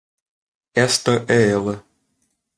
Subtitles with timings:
[0.87, 1.75] Esta é ela.